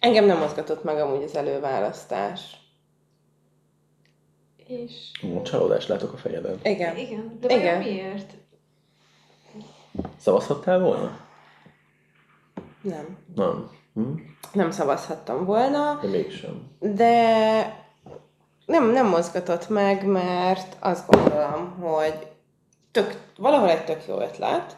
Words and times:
Engem 0.00 0.24
nem 0.24 0.38
mozgatott 0.38 0.84
meg 0.84 0.98
amúgy 1.00 1.22
az 1.22 1.36
előválasztás. 1.36 2.56
És... 4.56 4.92
Ó, 5.24 5.42
csalódást 5.42 5.88
látok 5.88 6.12
a 6.12 6.16
fejeden. 6.16 6.58
Igen. 6.62 6.96
Igen, 6.96 7.38
de 7.40 7.54
Igen. 7.54 7.80
Igen. 7.80 7.92
miért? 7.92 8.32
Szavazhattál 10.16 10.78
volna? 10.80 11.18
Nem. 12.82 13.18
Nem. 13.34 13.70
Hm? 13.94 14.12
Nem 14.52 14.70
szavazhattam 14.70 15.44
volna, 15.44 15.98
De 16.02 16.08
mégsem. 16.08 16.70
de 16.78 17.78
nem, 18.66 18.90
nem 18.90 19.06
mozgatott 19.06 19.68
meg, 19.68 20.06
mert 20.06 20.76
azt 20.80 21.10
gondolom, 21.10 21.70
hogy 21.80 22.26
tök, 22.90 23.22
valahol 23.36 23.70
egy 23.70 23.84
tök 23.84 24.06
jó 24.08 24.20
ötlet, 24.20 24.76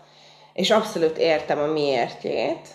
és 0.53 0.71
abszolút 0.71 1.19
értem 1.19 1.59
a 1.59 1.67
miértjét, 1.67 2.69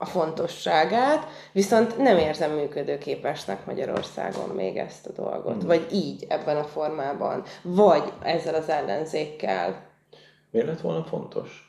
a 0.00 0.06
fontosságát, 0.06 1.26
viszont 1.52 1.98
nem 1.98 2.18
érzem 2.18 2.50
működőképesnek 2.50 3.66
Magyarországon 3.66 4.48
még 4.48 4.76
ezt 4.76 5.06
a 5.06 5.12
dolgot. 5.12 5.56
Hmm. 5.56 5.66
Vagy 5.66 5.86
így, 5.92 6.26
ebben 6.28 6.56
a 6.56 6.64
formában. 6.64 7.42
Vagy 7.62 8.12
ezzel 8.22 8.54
az 8.54 8.68
ellenzékkel. 8.68 9.86
Miért 10.50 10.66
lett 10.66 10.80
volna 10.80 11.04
fontos? 11.04 11.66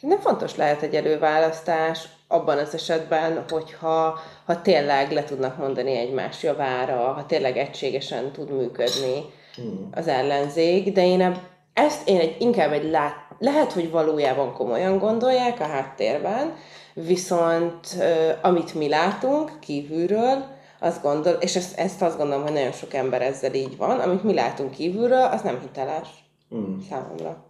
Nem 0.00 0.18
fontos 0.18 0.56
lehet 0.56 0.82
egy 0.82 0.94
előválasztás 0.94 2.08
abban 2.28 2.58
az 2.58 2.74
esetben, 2.74 3.44
hogyha 3.48 4.18
ha 4.44 4.62
tényleg 4.62 5.12
le 5.12 5.24
tudnak 5.24 5.56
mondani 5.56 5.96
egymás 5.96 6.42
javára, 6.42 7.12
ha 7.12 7.26
tényleg 7.26 7.56
egységesen 7.56 8.32
tud 8.32 8.50
működni 8.50 9.24
Hmm. 9.54 9.88
az 9.92 10.08
ellenzék, 10.08 10.92
de 10.92 11.06
én 11.06 11.20
eb- 11.20 11.40
ezt 11.72 12.08
én 12.08 12.20
egy, 12.20 12.36
inkább 12.40 12.72
egy 12.72 12.90
lát, 12.90 13.14
lehet, 13.38 13.72
hogy 13.72 13.90
valójában 13.90 14.52
komolyan 14.52 14.98
gondolják 14.98 15.60
a 15.60 15.66
háttérben, 15.66 16.54
viszont 16.94 17.96
amit 18.42 18.74
mi 18.74 18.88
látunk 18.88 19.60
kívülről, 19.60 20.44
azt 20.80 21.02
gondol, 21.02 21.32
és 21.32 21.56
ezt, 21.56 21.78
ezt 21.78 22.02
azt 22.02 22.16
gondolom, 22.16 22.42
hogy 22.42 22.52
nagyon 22.52 22.72
sok 22.72 22.94
ember 22.94 23.22
ezzel 23.22 23.54
így 23.54 23.76
van, 23.76 24.00
amit 24.00 24.24
mi 24.24 24.34
látunk 24.34 24.70
kívülről, 24.70 25.22
az 25.22 25.42
nem 25.42 25.60
hiteles 25.60 26.08
Hmm. 26.48 26.80
számomra. 26.88 27.44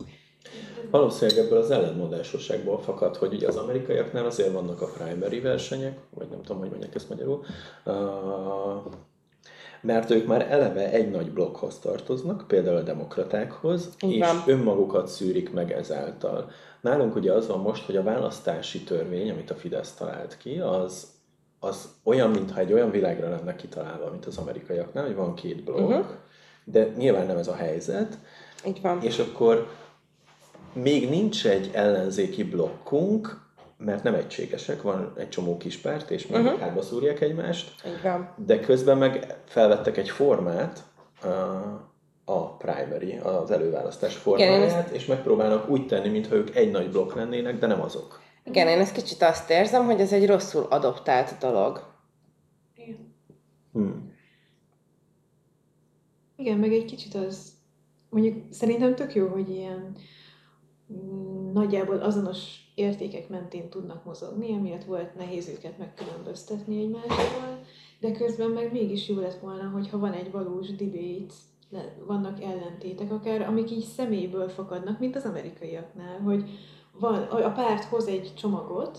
Valószínűleg 0.91 1.45
ebből 1.45 1.59
az 1.59 1.71
ellentmondásosságból 1.71 2.79
fakad, 2.79 3.17
hogy 3.17 3.35
ugye 3.35 3.49
az 3.49 3.57
amerikaiaknál 3.57 4.27
azért 4.27 4.53
vannak 4.53 4.81
a 4.81 4.87
primary 4.87 5.41
versenyek, 5.41 5.99
vagy 6.15 6.29
nem 6.29 6.43
tudom, 6.43 6.59
hogy 6.59 6.71
mondják 6.71 6.95
ezt 6.95 7.09
magyarul, 7.09 7.45
uh, 7.85 7.95
mert 9.81 10.11
ők 10.11 10.27
már 10.27 10.47
eleve 10.51 10.91
egy 10.91 11.11
nagy 11.11 11.31
blokkhoz 11.31 11.79
tartoznak, 11.79 12.45
például 12.49 12.77
a 12.77 12.83
demokratákhoz, 12.83 13.95
Így 14.01 14.17
és 14.17 14.27
önmagukat 14.47 15.09
szűrik 15.09 15.53
meg 15.53 15.73
ezáltal. 15.73 16.51
Nálunk 16.81 17.15
ugye 17.15 17.33
az 17.33 17.47
van 17.47 17.61
most, 17.61 17.85
hogy 17.85 17.97
a 17.97 18.03
választási 18.03 18.83
törvény, 18.83 19.31
amit 19.31 19.51
a 19.51 19.55
Fidesz 19.55 19.95
talált 19.95 20.37
ki, 20.37 20.59
az, 20.59 21.07
az 21.61 21.89
olyan, 22.03 22.31
mintha 22.31 22.61
egy 22.61 22.73
olyan 22.73 22.91
világra 22.91 23.29
lenne 23.29 23.57
kitalálva, 23.57 24.11
mint 24.11 24.27
az 24.27 24.37
amerikaiaknál, 24.37 25.05
hogy 25.05 25.15
van 25.15 25.35
két 25.35 25.65
blokk, 25.65 25.89
uh-huh. 25.89 26.07
de 26.65 26.93
nyilván 26.97 27.27
nem 27.27 27.37
ez 27.37 27.49
a 27.49 27.55
helyzet, 27.55 28.19
Így 28.67 28.81
van. 28.81 29.03
és 29.03 29.19
akkor 29.19 29.69
még 30.73 31.09
nincs 31.09 31.47
egy 31.47 31.71
ellenzéki 31.73 32.45
blokkunk, 32.45 33.46
mert 33.79 34.03
nem 34.03 34.15
egységesek, 34.15 34.83
van 34.83 35.13
egy 35.17 35.29
csomó 35.29 35.57
kis 35.57 35.77
párt, 35.79 36.11
és 36.11 36.27
meg 36.27 36.39
Mhm. 36.41 36.49
uh-huh. 36.49 36.63
hátba 36.65 36.83
szúrják 36.83 37.21
egymást, 37.21 37.75
van. 38.03 38.35
de 38.47 38.61
közben 38.61 38.99
meg 38.99 39.37
felvettek 39.47 39.97
egy 39.97 40.11
formát, 40.11 40.83
a, 41.23 41.27
a 42.25 42.57
primary, 42.57 43.17
az 43.19 43.51
előválasztás 43.51 44.17
formáját, 44.17 44.91
és 44.91 45.07
megpróbálnak 45.07 45.69
úgy 45.69 45.87
tenni, 45.87 46.09
mintha 46.09 46.35
ők 46.35 46.55
egy 46.57 46.71
nagy 46.71 46.91
blokk 46.91 47.15
lennének, 47.15 47.59
de 47.59 47.67
nem 47.67 47.81
azok. 47.81 48.21
Igen, 48.45 48.69
én 48.69 48.79
ezt 48.79 48.95
kicsit 48.95 49.23
azt 49.23 49.51
érzem, 49.51 49.85
hogy 49.85 50.01
ez 50.01 50.13
egy 50.13 50.27
rosszul 50.27 50.67
adoptált 50.71 51.39
dolog. 51.39 51.93
Igen. 52.75 53.15
Hmm. 53.73 54.15
Igen, 56.37 56.59
meg 56.59 56.73
egy 56.73 56.85
kicsit 56.85 57.15
az, 57.15 57.53
mondjuk 58.11 58.45
szerintem 58.51 58.95
tök 58.95 59.15
jó, 59.15 59.27
hogy 59.29 59.51
ilyen 59.51 59.97
nagyjából 61.53 61.97
azonos 61.97 62.71
értékek 62.75 63.29
mentén 63.29 63.69
tudnak 63.69 64.05
mozogni, 64.05 64.53
emiatt 64.53 64.85
volt 64.85 65.15
nehéz 65.15 65.49
őket 65.49 65.79
megkülönböztetni 65.79 66.81
egymástól, 66.81 67.61
de 68.01 68.13
közben 68.13 68.51
meg 68.51 68.73
mégis 68.73 69.09
jó 69.09 69.19
lett 69.19 69.41
volna, 69.41 69.69
hogyha 69.69 69.99
van 69.99 70.13
egy 70.13 70.31
valós 70.31 70.71
debate, 70.71 71.35
vannak 72.07 72.43
ellentétek 72.43 73.13
akár, 73.13 73.43
amik 73.43 73.71
így 73.71 73.85
személyből 73.85 74.49
fakadnak, 74.49 74.99
mint 74.99 75.17
az 75.17 75.25
amerikaiaknál, 75.25 76.21
hogy 76.21 76.51
van, 76.93 77.15
a 77.23 77.53
párt 77.53 77.85
hoz 77.85 78.07
egy 78.07 78.33
csomagot, 78.35 78.99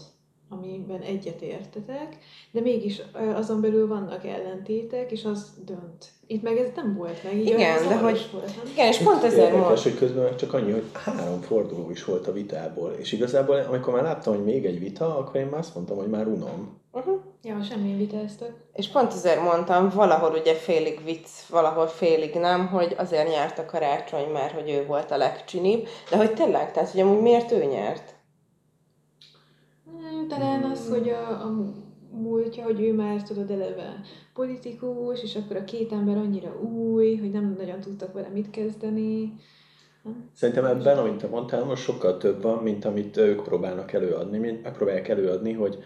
amiben 0.50 1.02
egyet 1.02 1.42
értetek, 1.42 2.18
de 2.52 2.62
mégis 2.62 3.02
azon 3.36 3.62
belül 3.62 3.88
vannak 3.88 4.26
ellentétek, 4.26 5.12
és 5.12 5.26
az 5.26 5.54
dönt. 5.66 6.06
Itt 6.28 6.42
meg 6.44 6.58
ez 6.58 6.68
nem 6.76 6.96
volt 6.98 7.24
meg, 7.24 7.36
így 7.36 7.46
Igen, 7.46 7.88
de 7.88 7.96
hogy- 7.98 8.30
volt, 8.32 8.56
nem? 8.56 8.66
Igen, 8.74 8.88
és 8.88 8.98
pont 8.98 9.24
ezért 9.24 9.48
Érdekes, 9.48 9.70
most. 9.70 9.84
hogy 9.84 9.96
közben 9.98 10.24
meg 10.24 10.36
csak 10.36 10.54
annyi, 10.54 10.72
hogy 10.72 10.84
három 10.94 11.42
forduló 11.42 11.90
is 11.90 12.04
volt 12.06 12.28
a 12.28 12.32
vitából, 12.32 12.92
és 13.00 13.12
igazából 13.12 13.56
amikor 13.70 13.94
már 13.94 14.04
láttam, 14.04 14.36
hogy 14.36 14.44
még 14.44 14.66
egy 14.66 14.80
vita, 14.80 15.18
akkor 15.18 15.36
én 15.36 15.46
már 15.48 15.60
azt 15.60 15.76
mondtam, 15.76 15.98
hogy 15.98 16.10
már 16.10 16.28
unom. 16.28 16.76
Uh-huh. 16.92 17.16
Ja, 17.44 17.64
semmi 17.64 17.96
vitáztak. 17.96 18.52
És 18.74 18.88
pont 18.88 19.14
ezért 19.14 19.42
mondtam, 19.42 19.90
valahol 19.90 20.32
ugye 20.40 20.54
félig 20.54 21.00
vicc, 21.04 21.28
valahol 21.50 21.88
félig 21.88 22.34
nem, 22.36 22.68
hogy 22.68 22.96
azért 22.98 23.30
nyert 23.30 23.60
a 23.60 23.66
karácsony, 23.66 24.30
mert 24.34 24.54
hogy 24.54 24.70
ő 24.70 24.86
volt 24.86 25.12
a 25.12 25.18
legcsinibb, 25.18 25.88
de 26.10 26.18
hogy 26.18 26.34
tényleg, 26.34 26.72
tehát 26.72 26.90
hogy 26.90 27.00
amúgy 27.02 27.22
miért 27.22 27.52
ő 27.52 27.64
nyert? 27.64 28.16
Hmm, 30.28 30.40
Talán 30.40 30.64
az, 30.64 30.90
hogy 30.90 31.10
a, 31.10 31.30
a 31.46 31.74
múltja, 32.12 32.64
hogy 32.64 32.82
ő 32.82 32.94
már 32.94 33.24
tudod 33.24 33.52
eleve 33.52 34.02
politikus, 34.34 35.24
és 35.24 35.36
akkor 35.36 35.56
a 35.56 35.64
két 35.64 35.92
ember 35.92 36.18
annyira 36.18 36.62
új, 36.62 37.16
hogy 37.16 37.32
nem 37.32 37.56
nagyon 37.58 37.80
tudtak 37.80 38.14
vele 38.14 38.28
mit 38.28 38.50
kezdeni. 38.50 39.34
Szerintem 40.34 40.66
ebben, 40.66 40.98
amit 40.98 41.18
te 41.18 41.28
mondtál, 41.28 41.64
most 41.64 41.84
sokkal 41.84 42.18
több 42.18 42.42
van, 42.42 42.64
mint 42.64 42.86
amit 42.86 43.18
ők 43.18 43.44
próbálnak 43.44 43.94
előadni. 43.94 44.38
Mint 44.38 44.64
megpróbálják 44.64 45.08
előadni, 45.08 45.54
hogy, 45.54 45.78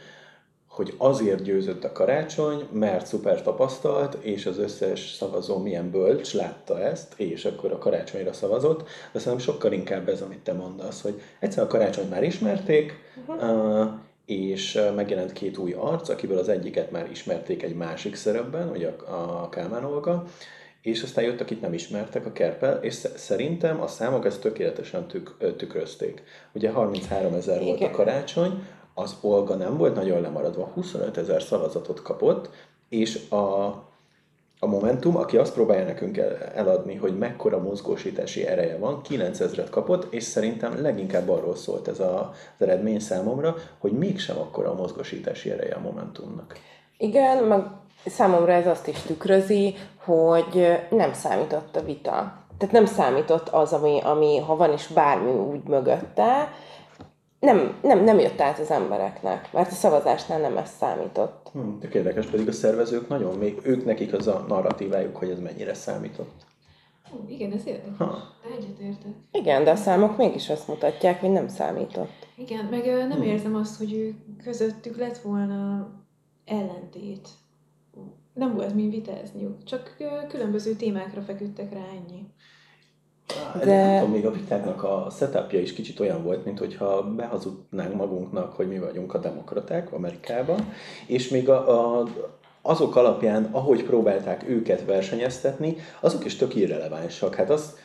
hogy 0.67 0.93
azért 0.97 1.43
győzött 1.43 1.83
a 1.83 1.91
karácsony, 1.91 2.67
mert 2.71 3.05
szuper 3.05 3.41
tapasztalt, 3.41 4.13
és 4.13 4.45
az 4.45 4.57
összes 4.57 5.13
szavazó 5.15 5.57
milyen 5.57 5.91
bölcs 5.91 6.33
látta 6.33 6.79
ezt, 6.79 7.19
és 7.19 7.45
akkor 7.45 7.71
a 7.71 7.77
karácsonyra 7.77 8.33
szavazott. 8.33 8.87
De 9.11 9.19
szerintem 9.19 9.53
sokkal 9.53 9.71
inkább 9.71 10.09
ez, 10.09 10.21
amit 10.21 10.43
te 10.43 10.53
mondasz, 10.53 11.01
hogy 11.01 11.21
egyszer 11.39 11.63
a 11.63 11.67
karácsonyt 11.67 12.09
már 12.09 12.23
ismerték, 12.23 12.93
uh, 13.27 13.87
és 14.31 14.79
megjelent 14.95 15.33
két 15.33 15.57
új 15.57 15.73
arc, 15.73 16.09
akiből 16.09 16.37
az 16.37 16.49
egyiket 16.49 16.91
már 16.91 17.11
ismerték 17.11 17.63
egy 17.63 17.75
másik 17.75 18.15
szerepben, 18.15 18.69
ugye 18.69 18.87
a, 18.87 19.49
Kálmán 19.49 19.85
Olga, 19.85 20.25
és 20.81 21.03
aztán 21.03 21.23
jött, 21.23 21.41
akit 21.41 21.61
nem 21.61 21.73
ismertek, 21.73 22.25
a 22.25 22.31
Kerpel, 22.31 22.83
és 22.83 22.93
sz- 22.93 23.17
szerintem 23.17 23.81
a 23.81 23.87
számok 23.87 24.25
ezt 24.25 24.41
tökéletesen 24.41 25.07
tük, 25.07 25.55
tükrözték. 25.57 26.23
Ugye 26.53 26.69
33 26.69 27.33
ezer 27.33 27.63
volt 27.63 27.81
a 27.81 27.89
karácsony, 27.91 28.63
az 28.93 29.15
Olga 29.21 29.55
nem 29.55 29.77
volt 29.77 29.95
nagyon 29.95 30.21
lemaradva, 30.21 30.71
25 30.73 31.17
ezer 31.17 31.41
szavazatot 31.41 32.01
kapott, 32.01 32.49
és 32.89 33.29
a, 33.29 33.65
a 34.63 34.67
Momentum, 34.67 35.17
aki 35.17 35.37
azt 35.37 35.53
próbálja 35.53 35.85
nekünk 35.85 36.17
el- 36.17 36.37
eladni, 36.55 36.95
hogy 36.95 37.17
mekkora 37.17 37.59
mozgósítási 37.59 38.47
ereje 38.47 38.77
van, 38.77 39.01
9000-et 39.09 39.67
kapott, 39.69 40.13
és 40.13 40.23
szerintem 40.23 40.81
leginkább 40.81 41.29
arról 41.29 41.55
szólt 41.55 41.87
ez 41.87 41.99
a, 41.99 42.29
az 42.59 42.65
eredmény 42.67 42.99
számomra, 42.99 43.55
hogy 43.79 43.91
mégsem 43.91 44.37
akkora 44.37 44.69
a 44.69 44.73
mozgósítási 44.73 45.51
ereje 45.51 45.73
a 45.73 45.79
Momentumnak. 45.79 46.57
Igen, 46.97 47.43
meg 47.43 47.65
számomra 48.05 48.51
ez 48.51 48.67
azt 48.67 48.87
is 48.87 49.01
tükrözi, 49.01 49.75
hogy 49.97 50.79
nem 50.89 51.13
számított 51.13 51.75
a 51.75 51.83
vita. 51.83 52.39
Tehát 52.57 52.73
nem 52.73 52.85
számított 52.85 53.49
az, 53.49 53.73
ami, 53.73 53.99
ami 54.03 54.37
ha 54.37 54.55
van 54.55 54.73
is 54.73 54.87
bármi 54.87 55.31
úgy 55.31 55.63
mögötte, 55.63 56.53
nem, 57.41 57.77
nem, 57.81 58.03
nem 58.03 58.19
jött 58.19 58.41
át 58.41 58.59
az 58.59 58.71
embereknek, 58.71 59.53
mert 59.53 59.71
a 59.71 59.75
szavazásnál 59.75 60.39
nem 60.39 60.57
ez 60.57 60.69
számított. 60.79 61.49
Hm, 61.53 61.77
tök 61.79 61.93
érdekes, 61.93 62.25
pedig 62.25 62.47
a 62.47 62.51
szervezők 62.51 63.07
nagyon 63.07 63.37
még, 63.37 63.59
ők 63.63 63.85
nekik 63.85 64.13
az 64.13 64.27
a 64.27 64.45
narratívájuk, 64.47 65.15
hogy 65.17 65.29
ez 65.29 65.39
mennyire 65.39 65.73
számított. 65.73 66.45
Ó, 67.13 67.29
igen, 67.29 67.51
ez 67.51 67.65
érdekes. 67.65 67.97
Ha. 67.97 68.17
De 68.43 68.55
egyetértek. 68.57 69.11
Igen, 69.31 69.63
de 69.63 69.71
a 69.71 69.75
számok 69.75 70.17
mégis 70.17 70.49
azt 70.49 70.67
mutatják, 70.67 71.19
hogy 71.19 71.31
nem 71.31 71.47
számított. 71.47 72.27
Igen, 72.35 72.65
meg 72.65 72.85
nem 72.85 73.11
Hmm. 73.11 73.21
érzem 73.21 73.55
azt, 73.55 73.77
hogy 73.77 73.93
ő 73.93 74.15
közöttük 74.43 74.97
lett 74.97 75.17
volna 75.17 75.89
ellentét. 76.45 77.29
Nem 78.33 78.53
volt 78.55 78.75
mi 78.75 78.89
vitázniuk, 78.89 79.63
csak 79.63 79.95
különböző 80.27 80.73
témákra 80.73 81.21
feküdtek 81.21 81.73
rá 81.73 81.79
ennyi. 81.79 82.27
De... 83.63 83.75
Nem 83.75 83.99
tudom, 83.99 84.13
még 84.13 84.25
a 84.25 84.31
vitáknak 84.31 84.83
a 84.83 85.07
setupja 85.17 85.59
is 85.59 85.73
kicsit 85.73 85.99
olyan 85.99 86.23
volt, 86.23 86.45
mint 86.45 86.59
hogyha 86.59 87.03
behazudnánk 87.03 87.95
magunknak, 87.95 88.53
hogy 88.53 88.67
mi 88.67 88.79
vagyunk 88.79 89.13
a 89.13 89.17
demokraták 89.17 89.93
Amerikában, 89.93 90.73
és 91.07 91.29
még 91.29 91.49
a, 91.49 91.99
a, 91.99 92.07
azok 92.61 92.95
alapján, 92.95 93.49
ahogy 93.51 93.83
próbálták 93.83 94.49
őket 94.49 94.85
versenyeztetni, 94.85 95.75
azok 95.99 96.25
is 96.25 96.35
tök 96.35 96.55
irrelevánsak. 96.55 97.35
Hát 97.35 97.49
az, 97.49 97.75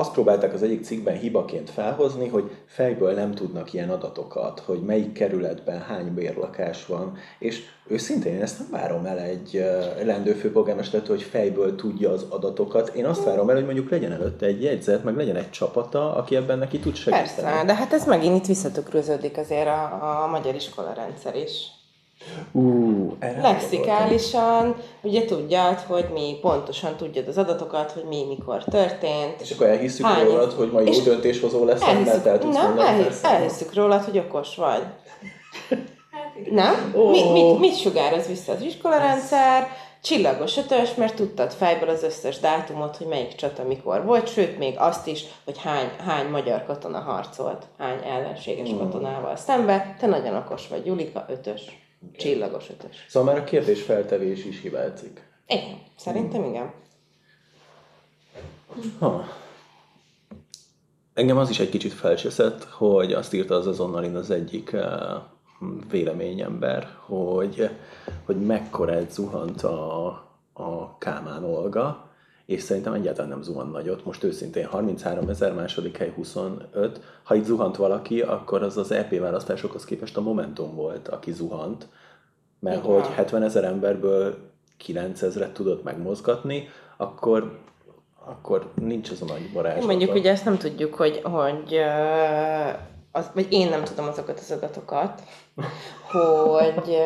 azt 0.00 0.12
próbálták 0.12 0.54
az 0.54 0.62
egyik 0.62 0.84
cikkben 0.84 1.18
hibaként 1.18 1.70
felhozni, 1.70 2.28
hogy 2.28 2.50
fejből 2.66 3.14
nem 3.14 3.34
tudnak 3.34 3.72
ilyen 3.72 3.90
adatokat, 3.90 4.60
hogy 4.60 4.80
melyik 4.82 5.12
kerületben 5.12 5.80
hány 5.80 6.14
bérlakás 6.14 6.86
van, 6.86 7.16
és 7.38 7.62
őszintén 7.86 8.34
én 8.34 8.42
ezt 8.42 8.58
nem 8.58 8.80
várom 8.80 9.04
el 9.04 9.18
egy 9.18 9.56
uh, 9.56 10.04
rendőrfőpolgármestertől, 10.04 11.16
hogy 11.16 11.24
fejből 11.24 11.76
tudja 11.76 12.10
az 12.10 12.26
adatokat. 12.28 12.88
Én 12.88 13.06
azt 13.06 13.24
várom 13.24 13.48
el, 13.48 13.54
hogy 13.54 13.64
mondjuk 13.64 13.90
legyen 13.90 14.12
előtte 14.12 14.46
egy 14.46 14.62
jegyzet, 14.62 15.04
meg 15.04 15.16
legyen 15.16 15.36
egy 15.36 15.50
csapata, 15.50 16.14
aki 16.14 16.36
ebben 16.36 16.58
neki 16.58 16.78
tud 16.78 16.94
segíteni. 16.94 17.26
Persze, 17.26 17.64
de 17.64 17.74
hát 17.74 17.92
ez 17.92 18.06
megint 18.06 18.36
itt 18.36 18.46
visszatükröződik 18.46 19.36
azért 19.36 19.68
a, 19.68 20.22
a 20.24 20.26
magyar 20.30 20.54
iskola 20.54 20.92
rendszer 20.92 21.36
is. 21.36 21.79
Uh, 22.52 23.12
Lexikálisan, 23.42 24.76
ugye 25.02 25.24
tudjad, 25.24 25.78
hogy 25.78 26.08
mi 26.12 26.38
pontosan 26.40 26.96
tudjad 26.96 27.28
az 27.28 27.38
adatokat, 27.38 27.90
hogy 27.90 28.04
mi 28.08 28.24
mikor 28.28 28.64
történt. 28.64 29.40
És 29.40 29.50
akkor 29.50 29.66
elhiszük 29.66 30.06
Hány... 30.06 30.24
rólad, 30.24 30.52
hogy 30.52 30.70
majd 30.70 30.94
jó 30.94 31.02
döntéshozó 31.02 31.64
lesz, 31.64 31.80
mert 31.80 32.42
nem, 32.52 32.78
elhisz, 32.78 33.24
elhiszük 33.24 33.74
rólad, 33.74 34.04
hogy 34.04 34.18
okos 34.18 34.56
vagy. 34.56 34.82
Hát 36.10 36.50
nem? 36.50 36.92
Oh. 36.94 37.10
Mit, 37.10 37.32
mit, 37.32 37.58
mit 37.58 37.78
sugároz 37.78 38.26
vissza 38.26 38.52
az 38.52 38.60
iskolarendszer? 38.60 39.68
Csillagos 40.02 40.56
ötös, 40.56 40.94
mert 40.94 41.14
tudtad 41.14 41.52
fejből 41.52 41.88
az 41.88 42.02
összes 42.02 42.38
dátumot, 42.38 42.96
hogy 42.96 43.06
melyik 43.06 43.34
csata 43.34 43.62
mikor 43.62 44.04
volt, 44.04 44.32
sőt, 44.32 44.58
még 44.58 44.74
azt 44.78 45.06
is, 45.06 45.24
hogy 45.44 45.58
hány, 45.58 45.90
hány 46.06 46.26
magyar 46.26 46.64
katona 46.64 46.98
harcolt, 46.98 47.66
hány 47.78 47.98
ellenséges 48.04 48.70
mm. 48.72 48.78
katonával 48.78 49.36
szembe. 49.36 49.96
Te 49.98 50.06
nagyon 50.06 50.36
okos 50.36 50.68
vagy, 50.68 50.86
Julika, 50.86 51.26
ötös. 51.28 51.62
Csillagos 52.16 52.70
ötös. 52.70 53.06
Szóval 53.08 53.32
már 53.32 53.42
a 53.42 53.44
kérdésfeltevés 53.44 54.44
is 54.44 54.60
hibázik. 54.60 55.28
Igen, 55.46 55.78
szerintem 55.96 56.44
igen. 56.44 56.72
Ha. 58.98 59.24
Engem 61.14 61.36
az 61.36 61.50
is 61.50 61.60
egy 61.60 61.68
kicsit 61.68 61.92
felcseszett, 61.92 62.64
hogy 62.64 63.12
azt 63.12 63.32
írta 63.32 63.54
az 63.54 63.66
azonnal 63.66 64.16
az 64.16 64.30
egyik 64.30 64.70
uh, 64.72 64.82
véleményember, 65.90 66.88
hogy, 67.06 67.70
hogy 68.24 68.40
mekkora 68.46 69.00
zuhant 69.08 69.62
a, 69.62 70.06
a 70.52 70.98
Kámán 70.98 71.44
Olga, 71.44 72.09
és 72.50 72.62
szerintem 72.62 72.92
egyáltalán 72.92 73.30
nem 73.30 73.42
zuhan 73.42 73.68
nagyot. 73.68 74.04
Most 74.04 74.24
őszintén 74.24 74.66
33 74.66 75.28
ezer, 75.28 75.54
második 75.54 75.96
hely 75.96 76.12
25. 76.14 77.00
Ha 77.22 77.34
itt 77.34 77.44
zuhant 77.44 77.76
valaki, 77.76 78.20
akkor 78.20 78.62
az 78.62 78.76
az 78.76 78.92
EP 78.92 79.18
választásokhoz 79.18 79.84
képest 79.84 80.16
a 80.16 80.20
Momentum 80.20 80.74
volt, 80.74 81.08
aki 81.08 81.32
zuhant, 81.32 81.88
mert 82.58 82.84
Igen. 82.84 83.00
hogy 83.00 83.06
70 83.14 83.42
ezer 83.42 83.64
emberből 83.64 84.36
9 84.76 85.22
ezeret 85.22 85.52
tudott 85.52 85.82
megmozgatni, 85.82 86.68
akkor 86.96 87.58
akkor 88.24 88.70
nincs 88.74 89.10
az 89.10 89.22
a 89.22 89.24
nagy 89.24 89.52
varázs. 89.52 89.84
Mondjuk 89.84 90.14
ugye 90.14 90.30
ezt 90.30 90.44
nem 90.44 90.56
tudjuk, 90.56 90.94
hogy, 90.94 91.20
hogy 91.22 91.80
az, 93.12 93.30
vagy 93.34 93.46
én 93.52 93.68
nem 93.68 93.84
tudom 93.84 94.06
azokat 94.06 94.38
az 94.38 94.50
adatokat, 94.50 95.22
hogy 96.12 96.96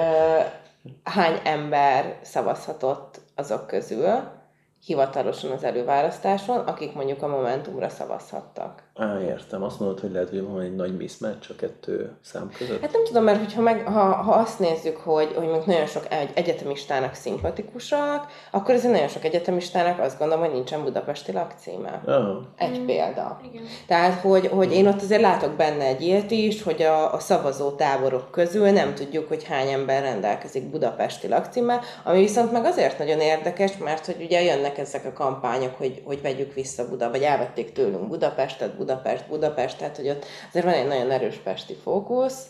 hány 1.03 1.41
ember 1.45 2.19
szavazhatott 2.23 3.21
azok 3.35 3.67
közül, 3.67 4.43
hivatalosan 4.87 5.51
az 5.51 5.65
előválasztáson, 5.65 6.59
akik 6.59 6.93
mondjuk 6.93 7.23
a 7.23 7.29
Momentumra 7.29 7.89
szavazhattak. 7.89 8.84
Á, 8.97 9.21
értem. 9.21 9.63
Azt 9.63 9.81
mondod, 9.81 10.01
hogy 10.01 10.13
lehet, 10.13 10.29
hogy 10.29 10.43
van 10.43 10.61
egy 10.61 10.75
nagy 10.75 10.97
mismatch 10.97 11.51
a 11.51 11.55
kettő 11.55 12.11
szám 12.21 12.51
között? 12.59 12.81
Hát 12.81 12.93
nem 12.93 13.05
tudom, 13.05 13.25
mert 13.25 13.39
hogyha 13.39 13.61
meg, 13.61 13.87
ha, 13.87 14.01
ha 14.01 14.33
azt 14.33 14.59
nézzük, 14.59 14.97
hogy, 14.97 15.33
hogy 15.35 15.45
mondjuk 15.45 15.67
nagyon 15.67 15.87
sok 15.87 16.07
egy 16.09 16.31
egyetemistának 16.35 17.15
szimpatikusak, 17.15 18.27
akkor 18.51 18.75
ez 18.75 18.83
nagyon 18.83 19.09
sok 19.09 19.25
egyetemistának 19.25 19.99
azt 19.99 20.19
gondolom, 20.19 20.45
hogy 20.45 20.53
nincsen 20.53 20.83
budapesti 20.83 21.33
lakcíme. 21.33 22.03
Oh. 22.07 22.37
Egy 22.57 22.81
mm. 22.81 22.87
példa. 22.87 23.41
Igen. 23.53 23.63
Tehát, 23.87 24.21
hogy, 24.21 24.47
hogy 24.47 24.73
én 24.73 24.87
ott 24.87 25.03
azért 25.03 25.21
látok 25.21 25.53
benne 25.53 25.85
egy 25.85 26.01
ilyet 26.01 26.31
is, 26.31 26.63
hogy 26.63 26.83
a, 26.83 27.15
a 27.15 27.19
szavazó 27.19 27.71
táborok 27.71 28.31
közül 28.31 28.71
nem 28.71 28.95
tudjuk, 28.95 29.29
hogy 29.29 29.45
hány 29.45 29.69
ember 29.69 30.03
rendelkezik 30.03 30.71
budapesti 30.71 31.29
lakcímmel, 31.29 31.81
ami 32.05 32.19
viszont 32.19 32.53
meg 32.53 32.65
azért 32.65 32.99
nagyon 32.99 33.21
érdekes, 33.21 33.77
mert 33.77 34.07
hogy 34.07 34.23
ugye 34.23 34.43
jönnek 34.43 34.79
ezek 34.79 35.05
a 35.05 35.13
kampányok, 35.13 35.75
hogy, 35.77 36.03
hogy 36.05 36.23
vegyük 36.23 36.55
vissza 36.55 36.89
Buda, 36.89 37.11
vagy 37.11 37.23
elvették 37.23 37.73
tőlünk 37.73 38.09
Budapestet, 38.09 38.77
Budapest, 38.85 39.29
Budapest, 39.29 39.79
tehát 39.79 39.97
hogy 39.97 40.09
ott 40.09 40.25
azért 40.49 40.65
van 40.65 40.75
egy 40.75 40.87
nagyon 40.87 41.11
erős 41.11 41.37
pesti 41.37 41.75
fókusz, 41.75 42.49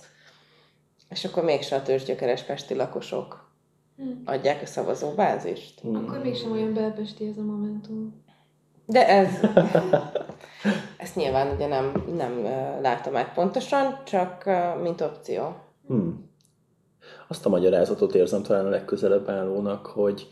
és 1.08 1.24
akkor 1.24 1.44
mégsem 1.44 1.78
a 1.78 1.82
törzsgyökeres 1.82 2.42
pesti 2.42 2.74
lakosok 2.74 3.50
hmm. 3.96 4.22
adják 4.24 4.62
a 4.62 4.66
szavazóbázist. 4.66 5.80
Hmm. 5.80 5.96
Akkor 5.96 6.18
mégsem 6.18 6.52
olyan 6.52 6.74
belpesti 6.74 7.26
ez 7.26 7.36
a 7.36 7.42
Momentum. 7.42 8.22
De 8.86 9.08
ez, 9.08 9.28
ezt 11.04 11.16
nyilván 11.16 11.54
ugye 11.54 11.66
nem, 11.66 12.04
nem 12.16 12.42
látom 12.80 13.16
át 13.16 13.32
pontosan, 13.32 13.98
csak 14.04 14.50
mint 14.82 15.00
opció. 15.00 15.56
Hmm. 15.86 16.30
Azt 17.28 17.46
a 17.46 17.48
magyarázatot 17.48 18.14
érzem 18.14 18.42
talán 18.42 18.66
a 18.66 18.68
legközelebb 18.68 19.28
állónak, 19.28 19.86
hogy 19.86 20.28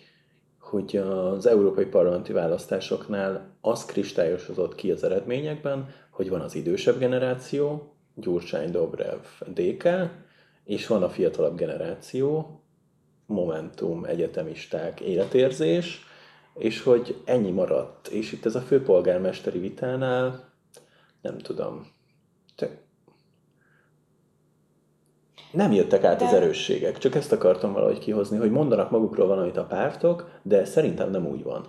hogy 0.72 0.96
az 0.96 1.46
európai 1.46 1.84
parlamenti 1.84 2.32
választásoknál 2.32 3.56
az 3.60 3.84
kristályosodott 3.84 4.74
ki 4.74 4.90
az 4.90 5.04
eredményekben, 5.04 5.88
hogy 6.10 6.28
van 6.28 6.40
az 6.40 6.54
idősebb 6.54 6.98
generáció, 6.98 7.92
Gyurcsány 8.14 8.70
Dobrev 8.70 9.18
DK, 9.46 9.88
és 10.64 10.86
van 10.86 11.02
a 11.02 11.08
fiatalabb 11.08 11.56
generáció, 11.56 12.60
Momentum, 13.26 14.04
egyetemisták, 14.04 15.00
életérzés, 15.00 16.06
és 16.54 16.82
hogy 16.82 17.16
ennyi 17.24 17.50
maradt. 17.50 18.08
És 18.08 18.32
itt 18.32 18.46
ez 18.46 18.54
a 18.54 18.60
főpolgármesteri 18.60 19.58
vitánál, 19.58 20.52
nem 21.20 21.38
tudom, 21.38 21.91
nem 25.52 25.72
jöttek 25.72 26.04
át 26.04 26.18
de... 26.18 26.24
az 26.24 26.32
erősségek, 26.32 26.98
csak 26.98 27.14
ezt 27.14 27.32
akartam 27.32 27.72
valahogy 27.72 27.98
kihozni, 27.98 28.38
hogy 28.38 28.50
mondanak 28.50 28.90
magukról 28.90 29.26
valamit 29.26 29.56
a 29.56 29.64
pártok, 29.64 30.30
de 30.42 30.64
szerintem 30.64 31.10
nem 31.10 31.26
úgy 31.26 31.42
van. 31.42 31.66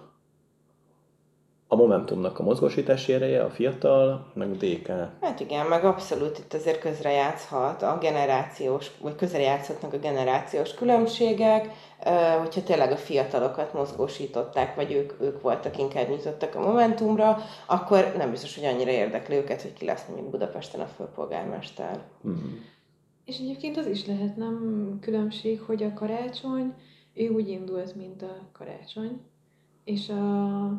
A 1.68 1.75
Momentumnak 1.75 2.39
a 2.39 2.44
mozgósítási 2.44 3.13
ereje, 3.13 3.44
a 3.44 3.50
fiatal, 3.50 4.31
meg 4.33 4.50
a 4.50 4.65
DK. 4.65 4.88
Hát 5.21 5.39
igen, 5.39 5.65
meg 5.65 5.85
abszolút 5.85 6.38
itt 6.38 6.53
azért 6.53 6.80
közrejátszhat 6.80 7.81
a 7.81 7.97
generációs, 8.01 8.91
vagy 9.01 9.15
közrejátszhatnak 9.15 9.94
a 9.94 9.97
generációs 9.97 10.74
különbségek, 10.74 11.69
hogyha 12.39 12.63
tényleg 12.63 12.91
a 12.91 12.97
fiatalokat 12.97 13.74
mozgósították, 13.74 14.75
vagy 14.75 14.91
ők, 14.91 15.13
ők 15.21 15.41
voltak 15.41 15.77
inkább 15.77 16.09
nyitottak 16.09 16.56
a 16.56 16.59
Momentumra, 16.59 17.38
akkor 17.65 18.13
nem 18.18 18.31
biztos, 18.31 18.56
hogy 18.56 18.65
annyira 18.65 18.91
érdekli 18.91 19.35
őket, 19.35 19.62
hogy 19.62 19.74
ki 19.74 19.85
lesz 19.85 20.06
mondjuk 20.07 20.30
Budapesten 20.30 20.81
a 20.81 20.88
főpolgármester. 20.97 22.00
Mm. 22.27 22.33
És 23.25 23.39
egyébként 23.39 23.77
az 23.77 23.87
is 23.87 24.05
lehet 24.05 24.35
nem 24.35 24.97
különbség, 25.01 25.61
hogy 25.61 25.83
a 25.83 25.93
karácsony, 25.93 26.73
ő 27.13 27.29
úgy 27.29 27.49
indult, 27.49 27.95
mint 27.95 28.21
a 28.21 28.49
karácsony, 28.51 29.21
és 29.83 30.09
a 30.09 30.69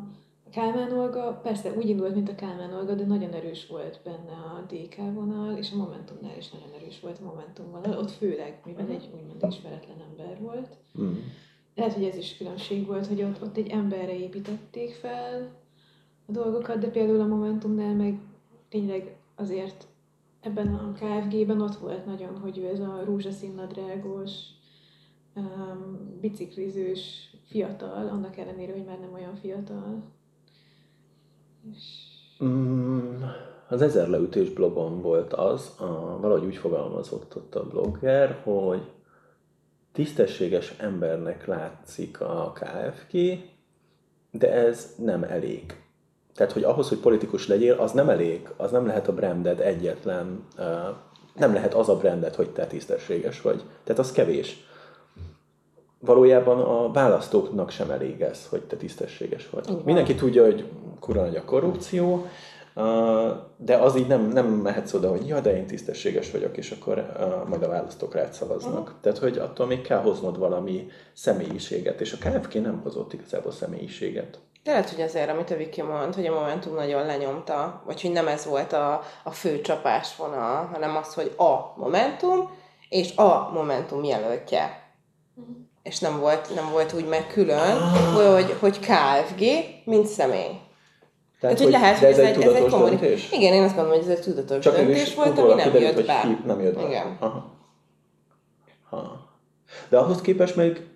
Kálmán 0.51 0.93
Olga, 0.93 1.41
persze 1.43 1.73
úgy 1.77 1.89
indult, 1.89 2.15
mint 2.15 2.29
a 2.29 2.35
Kálmán 2.35 2.75
Olga, 2.75 2.95
de 2.95 3.05
nagyon 3.05 3.33
erős 3.33 3.67
volt 3.67 4.01
benne 4.05 4.33
a 4.33 4.65
DK 4.69 4.97
vonal, 4.97 5.57
és 5.57 5.73
a 5.73 5.77
Momentumnál 5.77 6.37
is 6.37 6.51
nagyon 6.51 6.69
erős 6.81 7.01
volt 7.01 7.19
a 7.19 7.25
Momentum 7.25 7.71
vonal, 7.71 7.99
ott 7.99 8.11
főleg, 8.11 8.61
mivel 8.65 8.89
egy 8.89 9.09
úgymond 9.15 9.45
ismeretlen 9.49 9.97
ember 10.11 10.41
volt. 10.41 10.77
Mm. 11.01 11.13
Lehet, 11.75 11.93
hogy 11.93 12.05
ez 12.05 12.17
is 12.17 12.37
különbség 12.37 12.87
volt, 12.87 13.07
hogy 13.07 13.23
ott, 13.23 13.43
ott 13.43 13.57
egy 13.57 13.69
emberre 13.69 14.19
építették 14.19 14.95
fel 14.95 15.51
a 16.27 16.33
dolgokat, 16.33 16.79
de 16.79 16.89
például 16.89 17.21
a 17.21 17.27
Momentumnál 17.27 17.95
meg 17.95 18.19
tényleg 18.69 19.17
azért 19.35 19.87
ebben 20.45 20.75
a 20.75 20.93
KFG-ben 20.93 21.61
ott 21.61 21.77
volt 21.77 22.07
nagyon, 22.07 22.39
hogy 22.39 22.59
ő 22.59 22.67
ez 22.67 22.81
a 22.81 23.03
rózsaszín 23.05 23.55
nadrágos, 23.55 24.31
um, 25.35 26.19
biciklizős 26.21 27.35
fiatal, 27.47 28.09
annak 28.09 28.37
ellenére, 28.37 28.73
hogy 28.73 28.85
már 28.85 29.01
nem 29.01 29.13
olyan 29.15 29.35
fiatal. 29.35 30.03
És... 31.71 31.85
Mm, 32.45 33.23
az 33.69 33.83
ezer 33.83 34.09
leütés 34.09 34.51
blogon 34.51 35.03
volt 35.03 35.33
az, 35.33 35.75
a, 35.79 36.19
valahogy 36.21 36.45
úgy 36.45 36.57
fogalmazott 36.57 37.37
ott 37.37 37.55
a 37.55 37.67
blogger, 37.67 38.41
hogy 38.43 38.91
tisztességes 39.93 40.75
embernek 40.79 41.47
látszik 41.47 42.21
a 42.21 42.53
KFG, 42.55 43.19
de 44.31 44.53
ez 44.53 44.95
nem 44.99 45.23
elég. 45.23 45.84
Tehát, 46.35 46.53
hogy 46.53 46.63
ahhoz, 46.63 46.89
hogy 46.89 46.99
politikus 46.99 47.49
legyél, 47.49 47.75
az 47.75 47.93
nem 47.93 48.09
elég, 48.09 48.49
az 48.57 48.71
nem 48.71 48.87
lehet 48.87 49.09
a 49.09 49.13
branded 49.13 49.61
egyetlen, 49.61 50.45
nem 51.35 51.53
lehet 51.53 51.75
az 51.75 51.89
a 51.89 51.97
branded, 51.97 52.35
hogy 52.35 52.51
te 52.51 52.67
tisztességes 52.67 53.41
vagy. 53.41 53.63
Tehát 53.85 54.01
az 54.01 54.13
kevés. 54.13 54.67
Valójában 55.99 56.61
a 56.61 56.93
választóknak 56.93 57.71
sem 57.71 57.91
elég 57.91 58.21
ez, 58.21 58.47
hogy 58.47 58.63
te 58.63 58.77
tisztességes 58.77 59.51
vagy. 59.51 59.69
Igen. 59.69 59.83
Mindenki 59.85 60.15
tudja, 60.15 60.45
hogy 60.45 60.65
kura 61.01 61.23
nagy 61.23 61.37
a 61.37 61.45
korrupció, 61.45 62.27
de 63.57 63.77
az 63.77 63.97
így 63.97 64.07
nem, 64.07 64.29
nem 64.29 64.47
mehetsz 64.47 64.93
oda, 64.93 65.11
hogy 65.11 65.27
ja, 65.27 65.41
de 65.41 65.57
én 65.57 65.67
tisztességes 65.67 66.31
vagyok, 66.31 66.57
és 66.57 66.71
akkor 66.71 67.13
majd 67.49 67.63
a 67.63 67.69
választók 67.69 68.15
rád 68.15 68.33
szavaznak. 68.33 68.81
Uh-huh. 68.81 69.01
Tehát, 69.01 69.19
hogy 69.19 69.39
attól 69.39 69.67
még 69.67 69.81
kell 69.81 70.01
hoznod 70.01 70.39
valami 70.39 70.87
személyiséget, 71.13 72.01
és 72.01 72.13
a 72.13 72.17
KFK 72.29 72.55
nem 72.55 72.81
hozott 72.83 73.13
igazából 73.13 73.53
személyiséget. 73.53 74.39
De 74.65 74.71
lehet, 74.71 74.91
hogy 74.91 75.01
azért, 75.01 75.31
amit 75.31 75.51
a 75.51 75.57
Viki 75.57 75.83
mond, 75.83 76.15
hogy 76.15 76.27
a 76.27 76.33
Momentum 76.33 76.75
nagyon 76.75 77.07
lenyomta, 77.07 77.83
vagy 77.87 78.01
hogy 78.03 78.11
nem 78.13 78.29
ez 78.29 78.45
volt 78.47 78.73
a, 78.73 79.03
a 79.25 79.31
fő 79.31 79.61
csapásvonal, 79.61 80.69
hanem 80.73 80.97
az, 80.97 81.15
hogy 81.15 81.35
a 81.37 81.73
Momentum 81.77 82.51
és 82.89 83.17
a 83.17 83.51
Momentum 83.53 84.05
jelöltje. 84.05 84.83
És 85.83 85.99
nem 85.99 86.21
volt, 86.21 86.55
nem 86.55 86.71
volt 86.71 86.93
úgy 86.93 87.07
meg 87.09 87.27
külön, 87.27 87.81
hogy, 88.15 88.57
hogy 88.61 88.79
KFG, 88.81 89.43
mint 89.85 90.07
személy. 90.07 90.61
Tehát, 91.41 91.59
hogy 91.61 91.71
lehet, 91.71 92.01
de 92.01 92.07
hogy 92.07 92.15
ez, 92.15 92.19
egy 92.19 92.25
ez 92.25 92.37
egy 92.37 92.45
tudatos 92.45 92.71
kommuni- 92.73 92.97
döntés? 92.97 93.33
Igen, 93.33 93.53
én 93.53 93.63
azt 93.63 93.75
gondolom, 93.75 93.99
hogy 94.01 94.11
ez 94.11 94.17
egy 94.19 94.25
tudatos 94.25 94.65
Csak 94.65 94.77
döntés 94.77 95.15
volt, 95.15 95.39
ami 95.39 95.55
nem 95.55 95.75
jött 95.75 95.95
hogy 95.95 96.07
be. 96.07 96.39
nem 96.47 96.61
jött 96.61 96.75
be. 96.75 96.87
Igen. 96.87 97.17
Aha. 97.21 97.53
Ha. 98.91 99.29
De 99.89 99.99
ahhoz 99.99 100.21
képest 100.21 100.57
még 100.57 100.87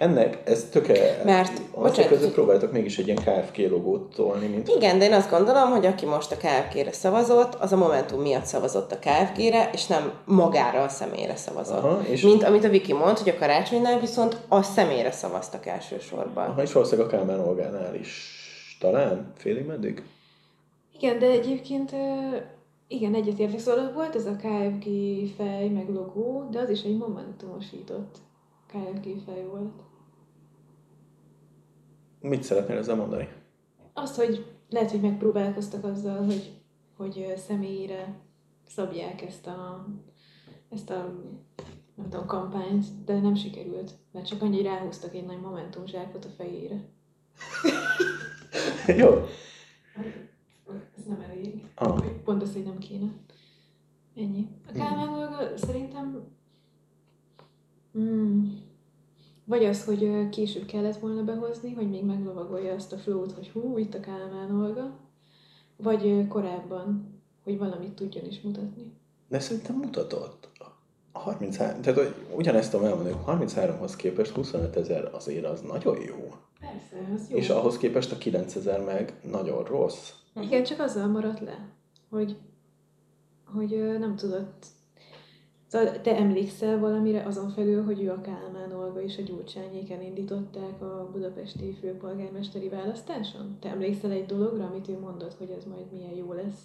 ennek, 0.00 0.42
ez 0.44 0.68
töke... 0.70 1.22
Mert, 1.24 1.48
azt 1.50 1.70
bocsánat, 1.74 2.10
között 2.10 2.32
próbáltak 2.32 2.72
mégis 2.72 2.98
egy 2.98 3.06
ilyen 3.06 3.22
KFK 3.24 3.56
logót 3.56 4.14
tolni, 4.14 4.46
mint... 4.46 4.68
Igen, 4.68 4.98
de 4.98 5.04
én 5.04 5.12
azt 5.12 5.30
gondolom, 5.30 5.70
hogy 5.70 5.86
aki 5.86 6.06
most 6.06 6.32
a 6.32 6.36
KFG-re 6.36 6.92
szavazott, 6.92 7.54
az 7.54 7.72
a 7.72 7.76
Momentum 7.76 8.20
miatt 8.20 8.44
szavazott 8.44 8.92
a 8.92 8.98
KFG-re, 8.98 9.70
és 9.72 9.86
nem 9.86 10.12
magára 10.24 10.82
a 10.82 10.88
személyre 10.88 11.36
szavazott. 11.36 11.84
Aha, 11.84 12.02
és- 12.02 12.22
Mint 12.22 12.42
amit 12.42 12.64
a 12.64 12.68
Viki 12.68 12.92
mond, 12.92 13.18
hogy 13.18 13.28
a 13.28 13.38
karácsonynál 13.38 14.00
viszont 14.00 14.36
a 14.48 14.62
személyre 14.62 15.10
szavaztak 15.10 15.66
elsősorban. 15.66 16.48
Aha, 16.48 16.62
és 16.62 16.72
valószínűleg 16.72 17.12
a 17.12 17.16
Kálmán 17.16 17.40
Olgánál 17.40 17.94
is. 17.94 18.34
Talán? 18.80 19.32
Félig 19.36 19.66
meddig? 19.66 20.02
Igen, 20.98 21.18
de 21.18 21.26
egyébként 21.26 21.92
igen, 22.88 23.14
egyetértek. 23.14 23.58
Szóval 23.58 23.92
volt 23.92 24.14
ez 24.14 24.26
a 24.26 24.36
KFG 24.36 24.84
fej, 25.36 25.68
meg 25.68 25.88
logó, 25.88 26.48
de 26.50 26.58
az 26.60 26.70
is 26.70 26.82
egy 26.82 26.96
momentumosított 26.96 28.16
KFG 28.66 29.04
fej 29.26 29.44
volt. 29.50 29.70
Mit 32.20 32.42
szeretnél 32.42 32.76
ezzel 32.76 32.96
mondani? 32.96 33.28
Azt, 33.92 34.16
hogy 34.16 34.46
lehet, 34.68 34.90
hogy 34.90 35.00
megpróbálkoztak 35.00 35.84
azzal, 35.84 36.24
hogy, 36.24 36.52
hogy 36.96 37.26
ö, 37.30 37.36
személyre 37.36 38.18
szabják 38.66 39.22
ezt 39.22 39.46
a, 39.46 39.86
ezt 40.68 40.90
a 40.90 41.14
nem 41.94 42.08
tudom, 42.10 42.26
kampányt, 42.26 43.04
de 43.04 43.20
nem 43.20 43.34
sikerült, 43.34 43.92
mert 44.12 44.26
csak 44.26 44.42
annyi 44.42 44.62
ráhúztak 44.62 45.14
egy 45.14 45.26
nagy 45.26 45.40
momentum 45.40 45.86
zsákot 45.86 46.24
a 46.24 46.28
fejére. 46.28 46.84
Jó. 49.00 49.24
Ez 50.98 51.04
nem 51.06 51.20
elég. 51.30 51.64
Ah. 51.74 52.04
Pont 52.24 52.42
az, 52.42 52.52
hogy 52.52 52.64
nem 52.64 52.78
kéne. 52.78 53.12
Ennyi. 54.16 54.48
A 54.68 54.72
Kálmán 54.72 55.08
Olga 55.08 55.56
szerintem... 55.56 56.22
Mm, 57.98 58.44
vagy 59.50 59.64
az, 59.64 59.84
hogy 59.84 60.28
később 60.28 60.64
kellett 60.64 60.96
volna 60.96 61.22
behozni, 61.22 61.72
hogy 61.72 61.90
még 61.90 62.04
meglovagolja 62.04 62.74
azt 62.74 62.92
a 62.92 62.98
flót, 62.98 63.32
hogy 63.32 63.48
hú, 63.48 63.78
itt 63.78 63.94
a 63.94 64.00
Kálmán 64.00 64.60
Olga. 64.60 64.98
Vagy 65.76 66.28
korábban, 66.28 67.20
hogy 67.44 67.58
valamit 67.58 67.92
tudjon 67.92 68.24
is 68.24 68.40
mutatni. 68.40 68.92
De 69.28 69.38
szerintem 69.38 69.76
mutatott. 69.76 70.48
A 71.12 71.18
33, 71.18 71.80
tehát 71.80 71.98
hogy 71.98 72.14
ugyanezt 72.36 72.70
tudom 72.70 72.86
elmondani, 72.86 73.14
hogy 73.14 73.36
33-hoz 73.36 73.96
képest 73.96 74.30
25 74.30 74.76
ezer 74.76 75.14
azért 75.14 75.44
az 75.44 75.60
nagyon 75.60 76.00
jó. 76.00 76.34
Persze, 76.60 77.12
az 77.14 77.30
jó. 77.30 77.36
És 77.36 77.48
ahhoz 77.48 77.78
képest 77.78 78.12
a 78.12 78.18
9 78.18 78.54
ezer 78.54 78.84
meg 78.84 79.20
nagyon 79.30 79.64
rossz. 79.64 80.12
Igen, 80.40 80.64
csak 80.64 80.80
azzal 80.80 81.06
maradt 81.06 81.40
le, 81.40 81.68
hogy, 82.10 82.36
hogy 83.44 83.98
nem 83.98 84.16
tudott... 84.16 84.66
Szóval 85.70 86.00
te 86.00 86.16
emlékszel 86.16 86.78
valamire 86.78 87.22
azon 87.22 87.50
felül, 87.50 87.84
hogy 87.84 88.02
ő 88.02 88.10
a 88.10 88.20
Kálmán 88.20 88.72
Olga 88.72 89.02
és 89.02 89.18
a 89.18 89.22
Gyurcsányék 89.22 89.90
elindították 89.90 90.82
a 90.82 91.08
budapesti 91.12 91.76
főpolgármesteri 91.80 92.68
választáson? 92.68 93.58
Te 93.60 93.68
emlékszel 93.68 94.10
egy 94.10 94.26
dologra, 94.26 94.64
amit 94.64 94.88
ő 94.88 94.98
mondott, 94.98 95.34
hogy 95.38 95.50
ez 95.58 95.64
majd 95.64 95.92
milyen 95.92 96.14
jó 96.14 96.32
lesz? 96.32 96.60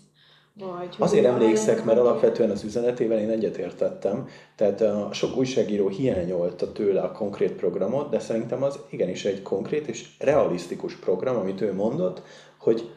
Vagy, 0.60 0.96
Azért 1.00 1.26
emlékszek, 1.26 1.84
mert 1.84 2.00
alapvetően 2.00 2.50
az 2.50 2.64
üzenetével 2.64 3.20
én 3.20 3.30
egyetértettem, 3.30 4.28
tehát 4.56 4.82
a 4.82 5.10
sok 5.12 5.38
újságíró 5.38 5.88
hiányolta 5.88 6.72
tőle 6.72 7.02
a 7.02 7.12
konkrét 7.12 7.52
programot, 7.52 8.10
de 8.10 8.20
szerintem 8.20 8.64
az 8.64 8.80
igenis 8.90 9.26
egy 9.26 9.42
konkrét 9.42 9.88
és 9.88 10.16
realisztikus 10.20 10.96
program, 10.96 11.36
amit 11.36 11.62
ő 11.62 11.74
mondott, 11.74 12.22
hogy 12.58 12.90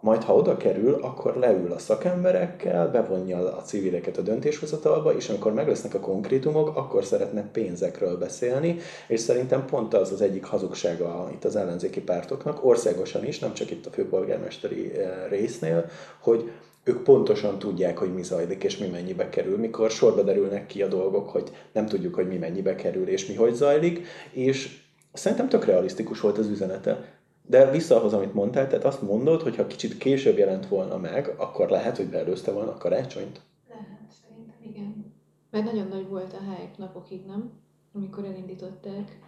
majd 0.00 0.22
ha 0.22 0.34
oda 0.34 0.56
kerül, 0.56 0.94
akkor 0.94 1.36
leül 1.36 1.72
a 1.72 1.78
szakemberekkel, 1.78 2.90
bevonja 2.90 3.56
a 3.56 3.62
civileket 3.62 4.16
a 4.16 4.22
döntéshozatalba, 4.22 5.16
és 5.16 5.28
amikor 5.28 5.52
meg 5.52 5.68
lesznek 5.68 5.94
a 5.94 6.00
konkrétumok, 6.00 6.76
akkor 6.76 7.04
szeretne 7.04 7.48
pénzekről 7.52 8.18
beszélni, 8.18 8.78
és 9.08 9.20
szerintem 9.20 9.64
pont 9.64 9.94
az 9.94 10.12
az 10.12 10.20
egyik 10.20 10.44
hazugsága 10.44 11.28
itt 11.32 11.44
az 11.44 11.56
ellenzéki 11.56 12.00
pártoknak, 12.00 12.64
országosan 12.64 13.24
is, 13.24 13.38
nem 13.38 13.54
csak 13.54 13.70
itt 13.70 13.86
a 13.86 13.90
főpolgármesteri 13.90 14.92
eh, 14.92 15.10
résznél, 15.28 15.84
hogy 16.20 16.50
ők 16.84 17.02
pontosan 17.02 17.58
tudják, 17.58 17.98
hogy 17.98 18.14
mi 18.14 18.22
zajlik 18.22 18.64
és 18.64 18.78
mi 18.78 18.86
mennyibe 18.86 19.28
kerül, 19.28 19.58
mikor 19.58 19.90
sorba 19.90 20.22
derülnek 20.22 20.66
ki 20.66 20.82
a 20.82 20.88
dolgok, 20.88 21.28
hogy 21.28 21.50
nem 21.72 21.86
tudjuk, 21.86 22.14
hogy 22.14 22.28
mi 22.28 22.36
mennyibe 22.36 22.74
kerül 22.74 23.08
és 23.08 23.26
mi 23.26 23.34
hogy 23.34 23.54
zajlik, 23.54 24.06
és 24.30 24.80
szerintem 25.12 25.48
tök 25.48 25.64
realisztikus 25.64 26.20
volt 26.20 26.38
az 26.38 26.46
üzenete. 26.46 27.17
De 27.48 27.70
vissza 27.70 27.96
ahhoz, 27.96 28.12
amit 28.12 28.34
mondtál, 28.34 28.66
tehát 28.66 28.84
azt 28.84 29.02
mondod, 29.02 29.42
hogy 29.42 29.56
ha 29.56 29.66
kicsit 29.66 29.98
később 29.98 30.38
jelent 30.38 30.68
volna 30.68 30.96
meg, 30.96 31.34
akkor 31.36 31.68
lehet, 31.68 31.96
hogy 31.96 32.06
beelőzte 32.06 32.52
volna 32.52 32.70
a 32.70 32.76
karácsonyt. 32.78 33.40
Lehet, 33.68 34.12
szerintem 34.22 34.56
igen. 34.62 35.14
Mert 35.50 35.64
nagyon 35.64 35.88
nagy 35.88 36.08
volt 36.08 36.32
a 36.32 36.50
hype 36.50 36.74
napokig, 36.76 37.24
nem? 37.26 37.50
Amikor 37.92 38.24
elindították. 38.24 39.18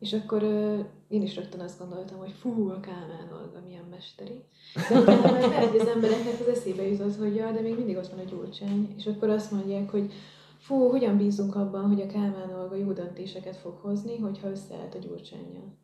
És 0.00 0.12
akkor 0.12 0.42
ö, 0.42 0.78
én 1.08 1.22
is 1.22 1.36
rögtön 1.36 1.60
azt 1.60 1.78
gondoltam, 1.78 2.18
hogy 2.18 2.32
fú, 2.32 2.68
a 2.68 2.80
Kálmán 2.80 3.32
Olga 3.32 3.60
milyen 3.66 3.84
mesteri. 3.90 4.44
De 4.88 5.04
meg 5.30 5.48
lehet, 5.48 5.70
hogy 5.70 5.80
az 5.80 5.88
embereknek 5.88 6.40
az 6.40 6.46
eszébe 6.46 6.86
jutott, 6.86 7.16
hogy 7.16 7.34
ja, 7.34 7.52
de 7.52 7.60
még 7.60 7.76
mindig 7.76 7.96
ott 7.96 8.08
van 8.08 8.18
a 8.18 8.28
gyurcsány. 8.30 8.94
És 8.96 9.06
akkor 9.06 9.28
azt 9.28 9.50
mondják, 9.50 9.90
hogy 9.90 10.12
fú, 10.58 10.88
hogyan 10.88 11.16
bízunk 11.16 11.54
abban, 11.54 11.86
hogy 11.86 12.00
a 12.00 12.06
Kálmán 12.06 12.54
Olga 12.60 12.76
jó 12.76 12.92
döntéseket 12.92 13.56
fog 13.56 13.78
hozni, 13.80 14.18
hogyha 14.18 14.50
összeállt 14.50 14.94
a 14.94 14.98
gyurcsányjal. 14.98 15.78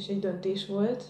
Is 0.00 0.06
egy 0.06 0.20
döntés 0.20 0.66
volt. 0.66 1.04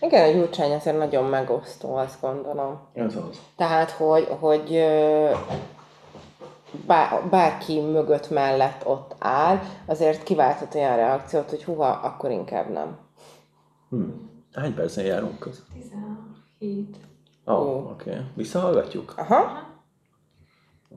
Igen, 0.00 0.28
a 0.28 0.32
Gyurcsány 0.32 0.72
azért 0.72 0.98
nagyon 0.98 1.24
megosztó, 1.24 1.94
azt 1.94 2.20
gondolom. 2.20 2.80
Ez 2.92 3.16
az. 3.16 3.40
Tehát, 3.56 3.90
hogy, 3.90 4.28
hogy 4.40 4.84
bár, 6.86 7.28
bárki 7.30 7.80
mögött 7.80 8.30
mellett 8.30 8.86
ott 8.86 9.14
áll, 9.18 9.58
azért 9.86 10.22
kiváltott 10.22 10.74
olyan 10.74 10.96
reakciót, 10.96 11.50
hogy 11.50 11.64
huha, 11.64 11.88
akkor 11.88 12.30
inkább 12.30 12.70
nem. 12.70 12.98
Hmm. 13.88 14.30
Hány 14.52 14.74
percen 14.74 15.04
járunk 15.04 15.38
köz? 15.38 15.62
17. 15.72 16.96
Ó, 17.46 17.52
oh, 17.52 17.90
oké. 17.90 18.10
Okay. 18.10 18.24
Visszahallgatjuk? 18.34 19.14
Aha. 19.16 19.67